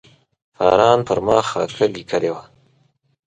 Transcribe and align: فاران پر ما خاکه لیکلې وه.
فاران 0.55 0.99
پر 1.07 1.17
ما 1.25 1.37
خاکه 1.49 1.85
لیکلې 1.95 2.29
وه. 2.33 2.43